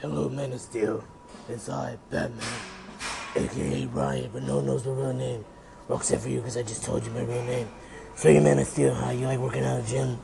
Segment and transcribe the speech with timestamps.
[0.00, 1.02] Hello, Man of Steel.
[1.48, 2.38] Inside Batman,
[3.34, 5.44] aka Ryan, but no one knows my real name.
[5.88, 7.66] Well, except for you, because I just told you my real name.
[8.14, 10.18] So, you Man of Steel, how you like working out at the gym?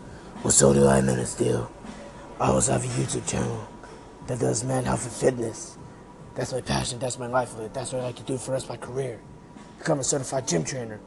[0.45, 1.69] Well, so do I, Man of Steel.
[2.39, 3.67] I also have a YouTube channel
[4.29, 5.77] that does Man Health and Fitness.
[6.37, 8.67] That's my passion, that's my livelihood, that's what I like to do for the rest
[8.67, 9.19] of my career.
[9.79, 11.01] Become a certified gym trainer.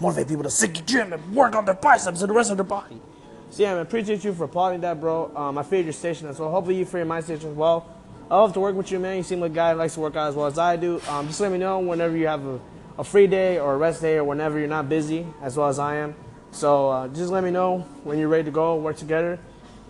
[0.00, 2.56] Motivate people to stick to gym and work on their biceps and the rest of
[2.56, 3.02] their body.
[3.50, 5.30] So yeah, man, appreciate you for applauding that, bro.
[5.36, 6.50] Um, I figured your station as well.
[6.50, 7.93] Hopefully you figure my station as well.
[8.30, 9.18] I love to work with you, man.
[9.18, 11.00] You seem like a guy who likes to work out as well as I do.
[11.08, 12.58] Um, just let me know whenever you have a,
[12.98, 15.78] a free day or a rest day or whenever you're not busy, as well as
[15.78, 16.14] I am.
[16.50, 19.38] So uh, just let me know when you're ready to go, work together.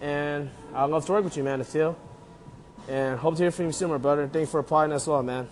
[0.01, 1.97] And I'd love to work with you, man, still.
[2.89, 4.27] And hope to hear from you soon, my brother.
[4.27, 5.49] Thanks for applying as well, man.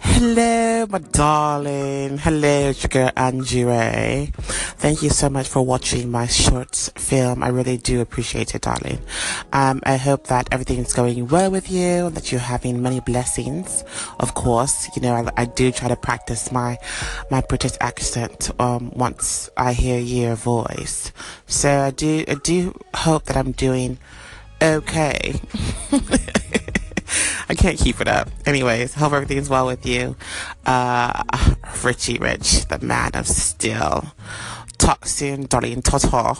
[0.00, 2.18] Hello, my darling.
[2.18, 4.32] Hello, it's your girl Angie Ray.
[4.78, 7.42] Thank you so much for watching my short film.
[7.42, 9.00] I really do appreciate it, darling.
[9.52, 13.84] Um, I hope that everything is going well with you, that you're having many blessings.
[14.20, 16.78] Of course, you know, I, I do try to practice my,
[17.30, 21.10] my British accent, um, once I hear your voice.
[21.46, 23.98] So I do, I do hope that I'm doing
[24.62, 25.40] okay.
[27.48, 28.28] I can't keep it up.
[28.44, 30.16] Anyways, hope everything's well with you.
[30.64, 31.22] Uh,
[31.82, 34.12] Richie Rich, the man of steel.
[34.78, 35.82] Talk soon, darling.
[35.82, 36.36] Ta-ta.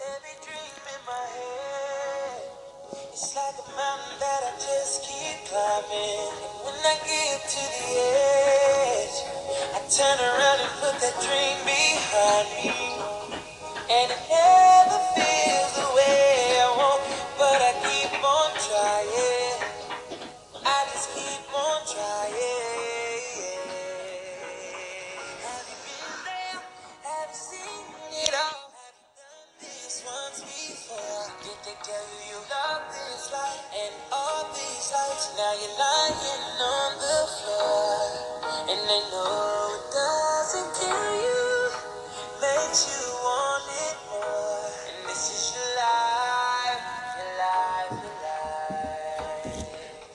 [0.00, 2.42] Every dream in my head,
[3.12, 6.32] it's like a mountain that I just keep climbing.
[6.40, 7.86] And when I get to the
[8.96, 9.18] edge,
[9.74, 12.72] I turn around and put that dream behind me.
[13.90, 14.10] And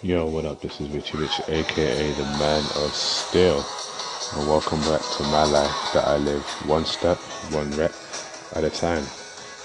[0.03, 0.59] Yo, what up?
[0.59, 3.63] This is Richie Rich, aka the Man of Steel,
[4.35, 7.17] and welcome back to my life that I live one step,
[7.53, 7.93] one rep
[8.53, 9.05] at a time.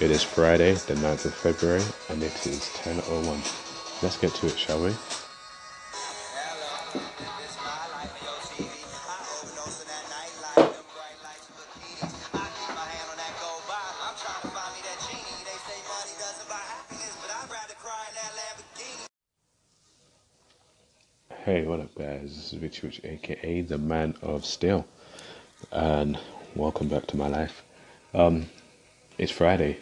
[0.00, 4.00] It is Friday, the 9th of February, and it is 10.01.
[4.00, 4.94] Let's get to it, shall we?
[21.44, 22.34] Hey, what up, guys?
[22.34, 24.84] This is Richie Rich, aka the Man of Steel,
[25.70, 26.18] and
[26.56, 27.62] welcome back to my life.
[28.12, 28.46] Um,
[29.18, 29.78] it's Friday.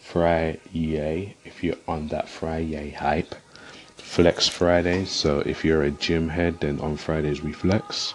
[0.00, 3.36] Friday, if you're on that Friday hype.
[3.96, 8.12] Flex Friday, so if you're a gym head, then on Fridays we flex.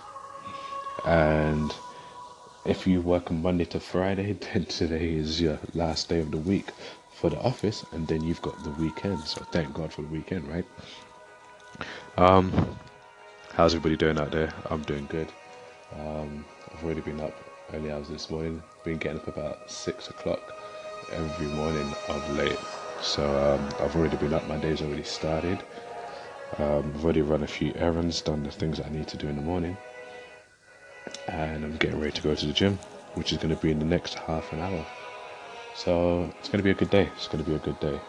[1.06, 1.74] And
[2.66, 6.70] if you work Monday to Friday, then today is your last day of the week
[7.14, 9.22] for the office, and then you've got the weekend.
[9.22, 10.66] So thank God for the weekend, right?
[12.18, 12.78] Um,
[13.54, 14.54] how's everybody doing out there?
[14.70, 15.32] I'm doing good.
[15.98, 17.34] Um, I've already been up
[17.74, 18.62] early hours this morning.
[18.84, 20.54] Been getting up about six o'clock
[21.12, 22.60] every morning of late.
[23.02, 24.46] So um, I've already been up.
[24.48, 25.60] My day's already started.
[26.58, 29.36] Um, I've already run a few errands, done the things I need to do in
[29.38, 29.78] the morning,
[31.30, 32.78] and I'm getting ready to go to the gym,
[33.16, 34.86] which is going to be in the next half an hour.
[35.76, 37.10] So it's going to be a good day.
[37.16, 38.02] It's going to be a good day.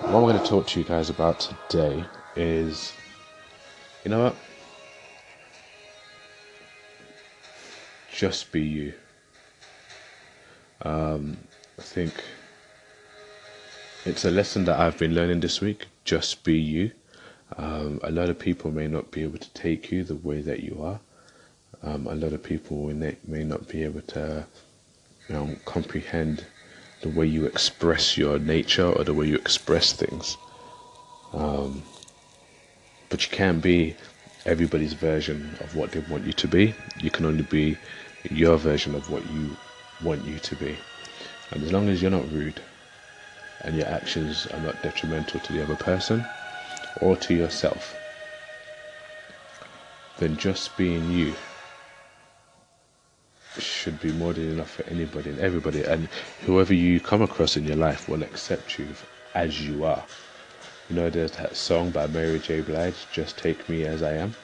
[0.00, 2.06] What I'm going to talk to you guys about today
[2.36, 2.94] is,
[4.04, 4.36] you know what?
[8.12, 8.92] Just be you.
[10.82, 11.36] Um,
[11.78, 12.12] I think
[14.04, 15.86] it's a lesson that I've been learning this week.
[16.04, 16.90] Just be you.
[17.56, 20.62] Um, a lot of people may not be able to take you the way that
[20.62, 20.98] you are.
[21.82, 22.92] Um, a lot of people
[23.26, 24.46] may not be able to
[25.64, 26.44] comprehend
[27.00, 30.36] the way you express your nature or the way you express things.
[31.32, 31.82] Um,
[33.12, 33.94] but you can't be
[34.46, 36.74] everybody's version of what they want you to be.
[36.96, 37.76] You can only be
[38.30, 39.54] your version of what you
[40.02, 40.78] want you to be.
[41.50, 42.58] And as long as you're not rude
[43.60, 46.24] and your actions are not detrimental to the other person
[47.02, 47.94] or to yourself,
[50.16, 51.34] then just being you
[53.58, 55.82] should be more than enough for anybody and everybody.
[55.84, 56.08] And
[56.46, 58.88] whoever you come across in your life will accept you
[59.34, 60.02] as you are.
[60.92, 62.60] You know, there's that song by Mary J.
[62.60, 64.34] Blige, Just Take Me As I Am.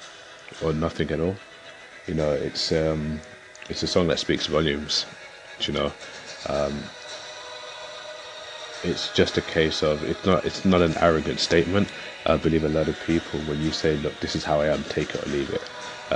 [0.62, 1.37] or nothing at all.
[2.06, 3.21] You know, it's um,
[3.69, 5.05] it's a song that speaks volumes.
[5.61, 5.93] You know,
[6.47, 6.83] um,
[8.83, 11.91] it's just a case of it's not it's not an arrogant statement.
[12.25, 14.85] I believe a lot of people when you say, "Look, this is how I am,
[14.85, 15.62] take it or leave it,"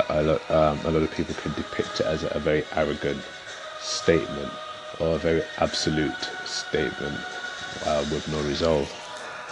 [0.08, 3.23] a, lot um, a lot of people can depict it as a, a very arrogant
[3.81, 4.50] statement
[4.99, 7.20] or a very absolute statement
[7.85, 9.01] uh, with no resolve.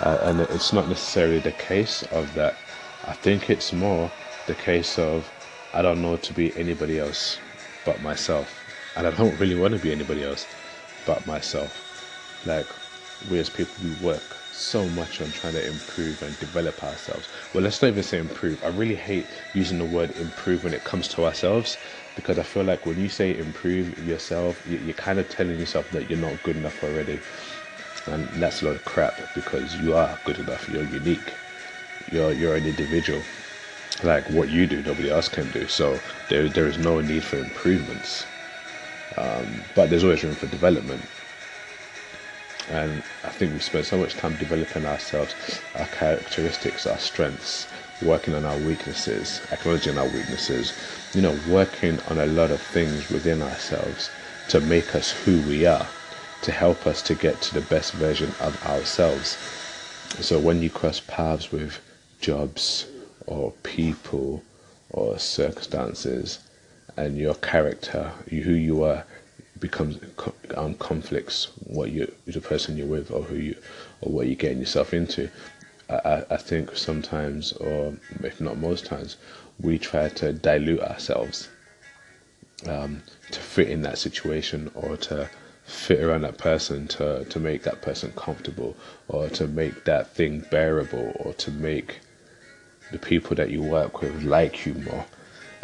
[0.01, 2.59] Uh, and it's not necessarily the case of that.
[3.05, 4.13] I think it's more
[4.47, 5.33] the case of
[5.75, 7.41] I don't know to be anybody else
[7.85, 8.65] but myself.
[8.97, 10.49] And I don't really want to be anybody else
[11.07, 11.85] but myself.
[12.47, 12.69] Like,
[13.29, 17.29] we as people, we work so much on trying to improve and develop ourselves.
[17.53, 18.65] Well, let's not even say improve.
[18.65, 21.79] I really hate using the word improve when it comes to ourselves
[22.17, 26.11] because I feel like when you say improve yourself, you're kind of telling yourself that
[26.11, 27.23] you're not good enough already.
[28.07, 30.69] And that's a lot of crap because you are good enough.
[30.69, 31.35] You're unique.
[32.11, 33.23] You're you're an individual.
[34.03, 35.67] Like what you do, nobody else can do.
[35.69, 38.27] So there there is no need for improvements.
[39.17, 41.03] Um, but there's always room for development.
[42.71, 45.35] And I think we spend so much time developing ourselves,
[45.75, 47.67] our characteristics, our strengths,
[48.03, 50.73] working on our weaknesses, acknowledging our weaknesses,
[51.15, 54.11] you know, working on a lot of things within ourselves
[54.49, 55.87] to make us who we are,
[56.43, 59.37] to help us to get to the best version of ourselves.
[60.21, 61.81] So when you cross paths with
[62.21, 62.87] jobs
[63.27, 64.43] or people
[64.91, 66.41] or circumstances
[66.97, 69.05] and your character, who you are,
[69.61, 69.99] becomes
[70.57, 73.57] um, conflicts what you the person you're with or who you
[74.01, 75.31] or what you're getting yourself into
[75.91, 79.17] I, I think sometimes or if not most times
[79.61, 81.49] we try to dilute ourselves
[82.67, 85.29] um, to fit in that situation or to
[85.71, 88.77] fit around that person to, to make that person comfortable
[89.09, 92.01] or to make that thing bearable or to make
[92.91, 95.07] the people that you work with like you more.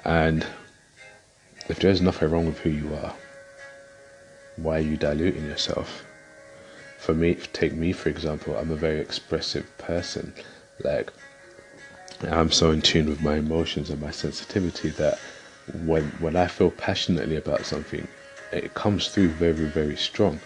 [0.04, 0.46] And
[1.68, 3.12] if there's nothing wrong with who you are,
[4.56, 6.04] why are you diluting yourself?
[6.98, 10.32] For me, take me for example, I'm a very expressive person.
[10.82, 11.12] Like,
[12.22, 15.18] I'm so in tune with my emotions and my sensitivity that
[15.84, 18.06] when when I feel passionately about something,
[18.52, 20.40] it comes through very very strong.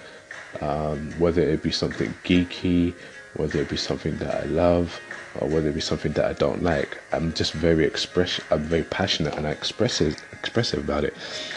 [0.61, 2.95] Um, whether it be something geeky,
[3.35, 5.01] whether it be something that I love,
[5.39, 8.41] or whether it be something that I don't like, I'm just very express.
[8.51, 11.15] I'm very passionate and I expressive expressive about it.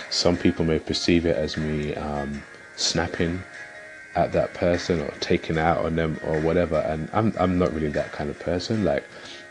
[0.09, 2.43] Some people may perceive it as me um,
[2.75, 3.41] snapping
[4.15, 7.89] at that person or taking out on them or whatever, and I'm I'm not really
[7.89, 8.83] that kind of person.
[8.83, 9.03] Like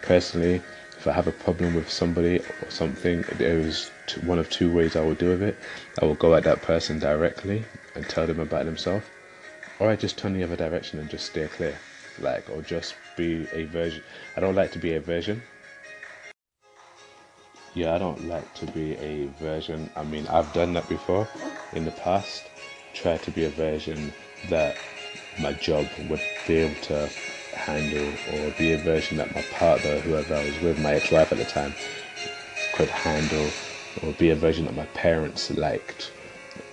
[0.02, 0.62] personally,
[0.96, 4.96] if I have a problem with somebody or something, there is one of two ways
[4.96, 5.58] I will do with it.
[6.00, 7.64] I will go at that person directly
[7.94, 9.06] and tell them about themselves,
[9.78, 11.78] or I just turn the other direction and just steer clear,
[12.18, 14.02] like, or just be a version.
[14.36, 15.42] I don't like to be a version.
[17.74, 19.90] Yeah, I don't like to be a version.
[19.96, 21.26] I mean, I've done that before
[21.72, 22.50] in the past.
[22.92, 24.12] Try to be a version
[24.48, 24.76] that
[25.38, 27.08] my job would be able to
[27.54, 31.38] handle or be a version that my partner, whoever I was with, my ex-wife at
[31.38, 31.74] the time,
[32.74, 33.50] could handle
[34.00, 36.12] or be a version that my parents liked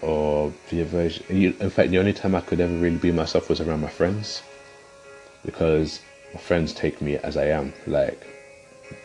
[0.02, 3.50] or be a version in fact the only time I could ever really be myself
[3.50, 4.44] was around my friends
[5.46, 6.02] because
[6.34, 8.22] my friends take me as I am like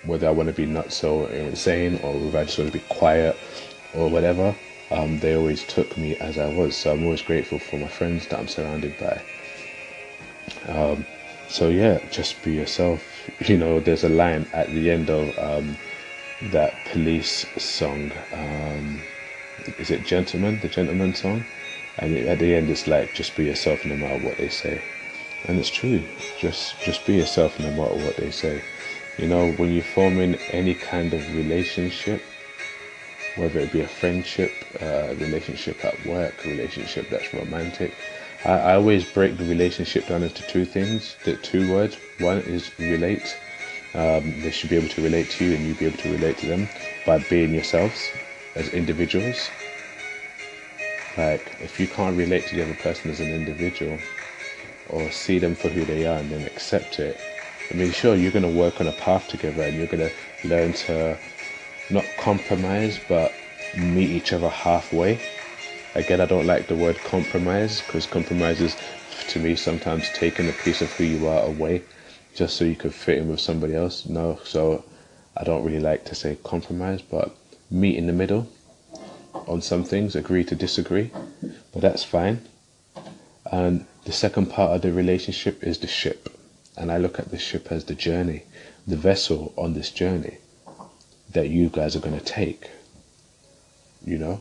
[0.03, 2.85] whether I want to be not so insane or whether I just want to be
[2.89, 3.39] quiet
[3.93, 4.55] or whatever
[4.91, 6.77] um, they always took me as I was.
[6.77, 9.23] So I'm always grateful for my friends that I'm surrounded by.
[10.69, 11.07] Um,
[11.49, 13.11] so yeah just be yourself.
[13.49, 15.77] You know there's a line at the end of um,
[16.51, 18.13] that police song.
[18.33, 19.01] Um,
[19.79, 21.45] is it Gentleman, the Gentleman song?
[21.99, 24.83] And at the end, it's like just be yourself no matter what they say,
[25.47, 26.03] and it's true.
[26.41, 28.63] Just just be yourself no matter what they say.
[29.17, 32.21] You know, when you're forming any kind of relationship,
[33.37, 37.95] whether it be a friendship, a relationship at work, a relationship that's romantic,
[38.45, 41.17] I, I always break the relationship down into two things.
[41.25, 41.97] The two words.
[42.19, 43.37] One is relate,
[43.95, 46.39] um, they should be able to relate to you and you be able to relate
[46.39, 46.69] to them
[47.07, 48.13] by being yourselves
[48.57, 49.51] as individuals.
[51.17, 54.01] Like, if you can't relate to the other person as an individual
[54.89, 57.21] or see them for who they are and then accept it,
[57.71, 60.13] I mean, sure, you're going to work on a path together and you're going to
[60.47, 61.17] learn to
[61.89, 63.33] not compromise but
[63.77, 65.21] meet each other halfway.
[65.95, 68.77] Again, I don't like the word compromise because compromise is,
[69.29, 71.85] to me, sometimes taking a piece of who you are away
[72.35, 74.07] just so you could fit in with somebody else.
[74.07, 74.85] No, so
[75.37, 77.37] I don't really like to say compromise, but
[77.71, 78.49] meet in the middle
[79.47, 81.11] on some things, agree to disagree,
[81.73, 82.41] but that's fine.
[83.51, 86.29] And the second part of the relationship is the ship.
[86.77, 88.45] And I look at the ship as the journey,
[88.87, 90.39] the vessel on this journey.
[91.35, 92.71] that you guys are going to take.
[94.05, 94.41] You know,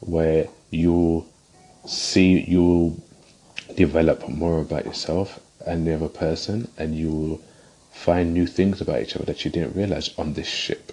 [0.00, 1.26] where you'll
[1.86, 3.02] see you will
[3.74, 7.40] develop more about yourself and the other person, and you will
[7.92, 10.92] find new things about each other that you didn't realize on this ship.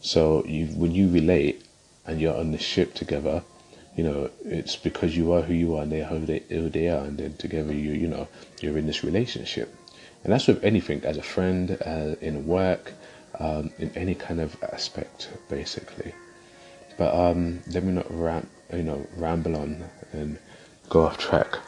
[0.00, 1.64] So you, when you relate
[2.06, 3.42] and you're on the ship together,
[3.96, 6.88] you know it's because you are who you are and they're who they, who they
[6.88, 8.28] are, and then together you you know
[8.60, 9.74] you're in this relationship,
[10.22, 12.92] and that's with anything as a friend, uh, in work,
[13.38, 16.12] um, in any kind of aspect, basically.
[16.98, 20.38] But um, let me not ram, you know, ramble on and
[20.88, 21.58] go off track.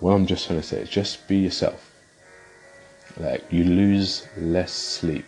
[0.00, 1.92] What I'm just trying to say is just be yourself.
[3.16, 5.26] Like you lose less sleep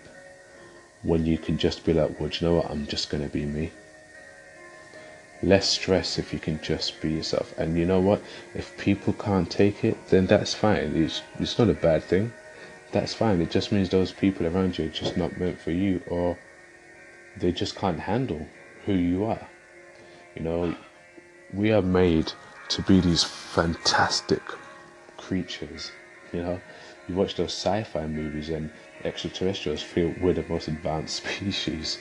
[1.03, 2.71] when you can just be like, well, you know what?
[2.71, 3.73] I'm just gonna be me.
[5.43, 7.53] Less stress if you can just be yourself.
[7.59, 8.23] And you know what?
[8.55, 10.95] If people can't take it, then that's fine.
[10.95, 12.33] It's it's not a bad thing.
[12.93, 13.41] That's fine.
[13.41, 16.37] It just means those people around you are just not meant for you, or
[17.37, 18.47] they just can't handle
[18.85, 19.49] who you are.
[20.37, 20.77] You know,
[21.53, 22.33] we are made
[22.69, 24.43] to be these fantastic
[25.31, 25.93] creatures.
[26.33, 26.61] You know,
[27.07, 28.69] you watch those sci-fi movies and
[29.05, 31.99] extraterrestrials feel we're the most advanced species,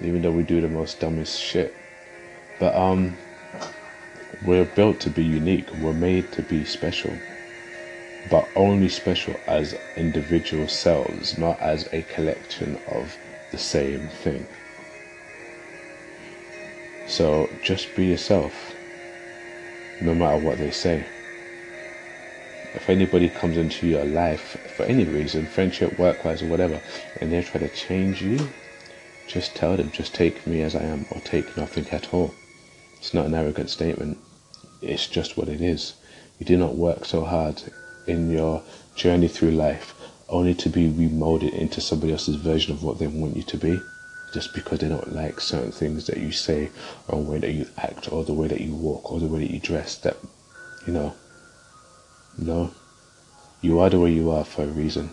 [0.00, 1.76] even though we do the most dumbest shit.
[2.58, 3.18] But um,
[4.40, 5.70] we're built to be unique.
[5.74, 7.18] We're made to be special,
[8.30, 13.18] but only special as individual selves, not as a collection of
[13.50, 14.46] the same thing.
[17.06, 18.74] So just be yourself,
[20.00, 21.04] no matter what they say.
[22.78, 26.80] If anybody comes into your life for any reason, friendship, work wise, or whatever,
[27.20, 28.50] and they try to change you,
[29.26, 32.32] just tell them, just take me as I am, or take nothing at all.
[32.96, 34.16] It's not an arrogant statement,
[34.80, 35.94] it's just what it is.
[36.38, 37.60] You do not work so hard
[38.06, 38.62] in your
[38.94, 39.92] journey through life
[40.28, 43.80] only to be remolded into somebody else's version of what they want you to be
[44.32, 46.70] just because they don't like certain things that you say
[47.08, 49.40] or the way that you act or the way that you walk or the way
[49.40, 50.16] that you dress that
[50.86, 51.12] you know
[52.38, 52.70] no
[53.60, 55.10] you are the way you are for a reason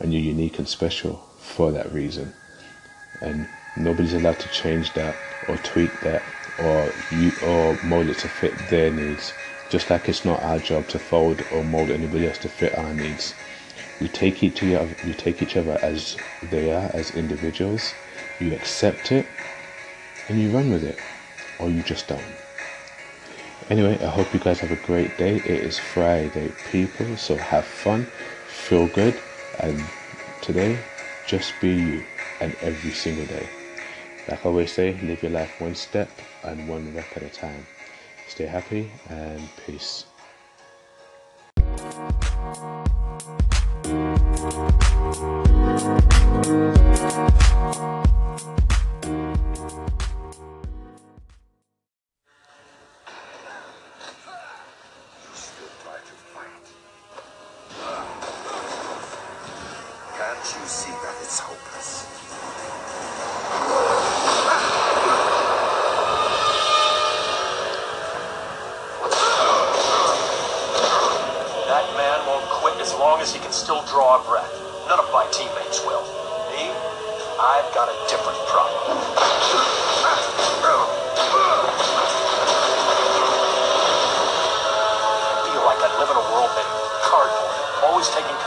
[0.00, 2.32] and you're unique and special for that reason.
[3.20, 6.24] And nobody's allowed to change that or tweak that
[6.58, 9.34] or you or mold it to fit their needs
[9.68, 12.92] just like it's not our job to fold or mold anybody else to fit our
[12.92, 13.34] needs.
[13.98, 17.94] We take each other we take each other as they are as individuals.
[18.38, 19.26] You accept it
[20.28, 21.00] and you run with it,
[21.58, 22.43] or you just don't.
[23.70, 25.36] Anyway, I hope you guys have a great day.
[25.36, 28.06] It is Friday, people, so have fun,
[28.46, 29.18] feel good,
[29.58, 29.82] and
[30.42, 30.78] today,
[31.26, 32.04] just be you,
[32.42, 33.48] and every single day.
[34.28, 36.10] Like I always say, live your life one step
[36.42, 37.66] and one rep at a time.
[38.28, 40.04] Stay happy and peace.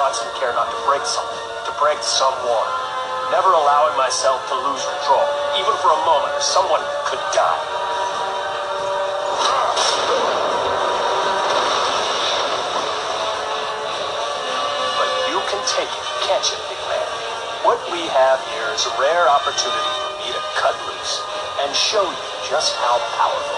[0.07, 2.71] Constant care not to break something, to break someone.
[3.27, 5.27] Never allowing myself to lose control,
[5.59, 7.59] even for a moment, or someone could die.
[14.95, 17.07] But you can take it, can't you, big man?
[17.67, 21.19] What we have here is a rare opportunity for me to cut loose
[21.67, 23.56] and show you just how powerful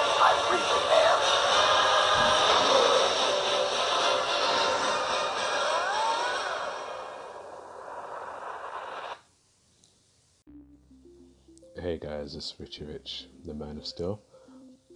[12.00, 14.22] guys, it's Richie Rich, the man of steel,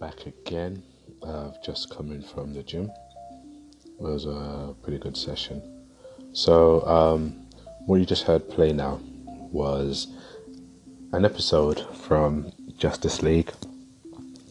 [0.00, 0.82] back again.
[1.22, 2.90] I've just come in from the gym.
[3.84, 5.60] It was a pretty good session.
[6.32, 7.46] So, um,
[7.84, 9.00] what you just heard play now
[9.52, 10.06] was
[11.12, 13.52] an episode from Justice League.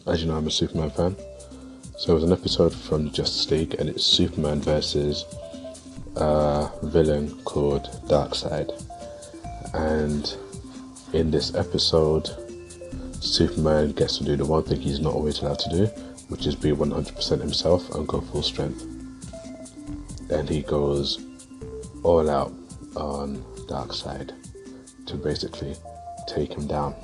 [0.06, 1.16] As you know, I'm a Superman fan.
[1.98, 5.24] So, it was an episode from Justice League, and it's Superman versus
[6.14, 8.70] a villain called Darkseid.
[9.74, 10.36] And
[11.12, 12.43] in this episode,
[13.24, 15.86] Superman gets to do the one thing he's not always allowed to do,
[16.28, 18.82] which is be 100% himself and go full strength.
[20.30, 21.24] And he goes
[22.02, 22.52] all out
[22.96, 24.32] on Darkseid
[25.06, 25.74] to basically
[26.26, 26.94] take him down.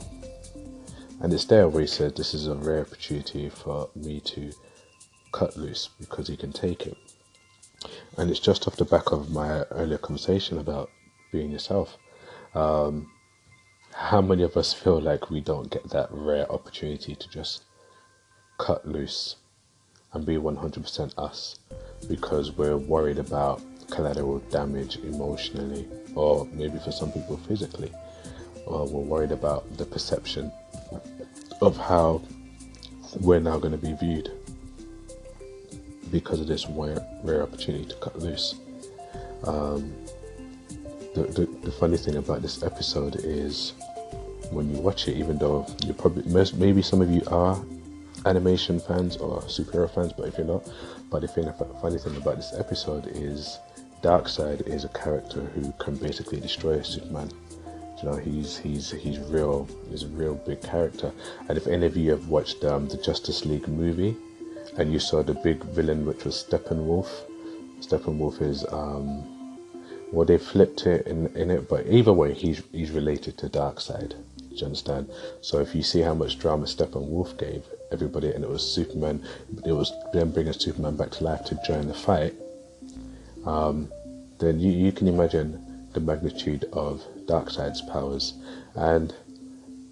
[1.20, 4.52] And it's there where he said, This is a rare opportunity for me to
[5.32, 6.96] cut loose because he can take it.
[8.18, 10.90] And it's just off the back of my earlier conversation about
[11.32, 11.96] being yourself.
[12.54, 13.10] Um,
[13.94, 17.64] how many of us feel like we don't get that rare opportunity to just
[18.58, 19.36] cut loose
[20.12, 21.58] and be 100% us
[22.08, 27.92] because we're worried about collateral damage emotionally or maybe for some people physically
[28.66, 30.50] or we're worried about the perception
[31.60, 32.22] of how
[33.20, 34.30] we're now going to be viewed
[36.10, 38.54] because of this rare, rare opportunity to cut loose.
[39.44, 39.94] Um,
[41.14, 43.72] the, the, the funny thing about this episode is
[44.50, 46.22] when you watch it, even though you probably
[46.54, 47.60] maybe some of you are
[48.26, 50.68] animation fans or superhero fans, but if you're not,
[51.10, 51.50] but the thing,
[51.80, 53.58] funny thing about this episode is
[54.02, 57.30] Darkseid is a character who can basically destroy Superman.
[58.02, 59.68] You know, he's he's he's real.
[59.90, 61.12] He's a real big character.
[61.48, 64.16] And if any of you have watched um, the Justice League movie,
[64.78, 67.08] and you saw the big villain, which was Steppenwolf,
[67.80, 69.39] Steppenwolf is um,
[70.12, 74.10] well, they flipped it in, in it, but either way, he's he's related to Darkseid.
[74.10, 75.08] Do you understand?
[75.40, 79.22] So if you see how much drama Steppenwolf gave everybody, and it was Superman,
[79.64, 82.34] it was them bringing Superman back to life to join the fight.
[83.46, 83.90] Um,
[84.38, 88.34] then you, you can imagine the magnitude of Darkseid's powers,
[88.74, 89.14] and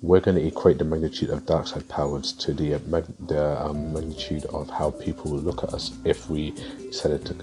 [0.03, 3.93] we're going to equate the magnitude of Darkseid powers to the uh, mag- the um,
[3.93, 6.51] magnitude of how people will look at us if we
[6.91, 7.35] decided to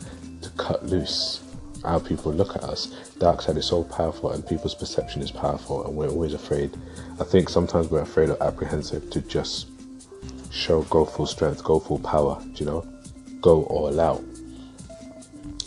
[0.42, 1.45] to cut loose
[1.86, 2.88] how people look at us.
[3.20, 6.76] Darkseid is so powerful, and people's perception is powerful, and we're always afraid.
[7.20, 9.68] I think sometimes we're afraid or apprehensive to just
[10.52, 12.42] show go full strength, go full power.
[12.56, 12.88] You know,
[13.42, 14.24] go all out,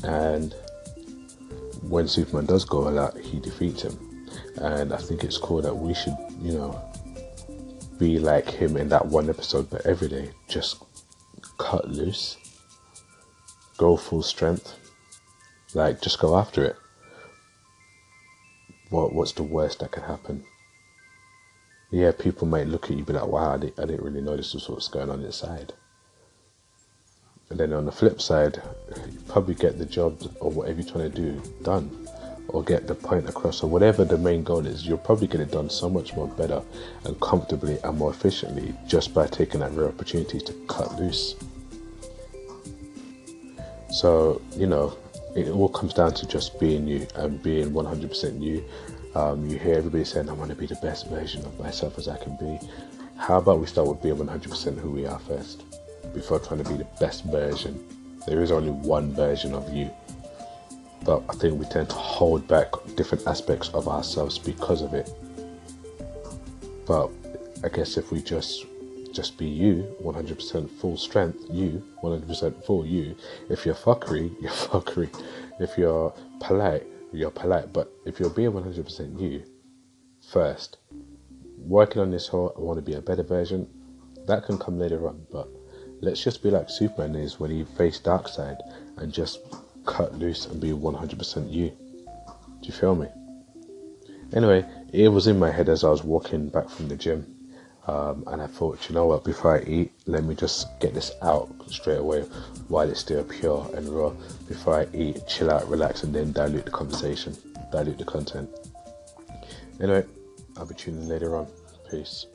[0.04, 0.54] and
[1.82, 3.98] when Superman does go all out, he defeats him.
[4.56, 6.82] And I think it's cool that we should, you know,
[7.98, 10.82] be like him in that one episode, but every day, just
[11.58, 12.36] cut loose,
[13.76, 14.76] go full strength,
[15.74, 16.76] like just go after it.
[18.90, 20.44] What what's the worst that could happen?
[21.90, 24.20] Yeah, people might look at you and be like, "Wow, I didn't, I didn't really
[24.20, 25.72] know this was what's going on inside."
[27.50, 28.60] And then on the flip side,
[29.10, 32.06] you probably get the job or whatever you're trying to do done,
[32.48, 34.86] or get the point across, or whatever the main goal is.
[34.86, 36.62] You'll probably get it done so much more better
[37.04, 41.36] and comfortably and more efficiently just by taking that rare opportunity to cut loose.
[43.90, 44.96] So, you know,
[45.36, 48.64] it all comes down to just being you and being 100% you.
[49.14, 52.08] Um, you hear everybody saying, I want to be the best version of myself as
[52.08, 52.58] I can be.
[53.16, 55.64] How about we start with being 100% who we are first?
[56.14, 57.84] before trying to be the best version.
[58.26, 59.90] There is only one version of you.
[61.04, 65.10] But I think we tend to hold back different aspects of ourselves because of it.
[66.86, 67.10] But
[67.64, 68.66] I guess if we just
[69.18, 73.16] just be you, 100% full strength, you, 100% full you.
[73.50, 75.10] If you're fuckery, you're fuckery.
[75.60, 77.72] If you're polite, you're polite.
[77.72, 79.42] But if you're being 100% you,
[80.30, 80.78] first,
[81.58, 83.68] working on this whole, I want to be a better version,
[84.26, 85.26] that can come later on.
[85.32, 85.48] But
[86.00, 88.58] Let's just be like Superman is when he faced Darkseid
[88.98, 89.40] and just
[89.84, 91.70] cut loose and be 100% you.
[91.70, 93.08] Do you feel me?
[94.32, 97.37] Anyway, it was in my head as I was walking back from the gym.
[97.88, 101.12] Um, and I thought, you know what, before I eat, let me just get this
[101.22, 102.20] out straight away
[102.68, 104.10] while it's still pure and raw.
[104.46, 107.34] Before I eat, chill out, relax, and then dilute the conversation,
[107.72, 108.50] dilute the content.
[109.80, 110.04] Anyway,
[110.58, 111.46] I'll be tuning later on.
[111.90, 112.26] Peace.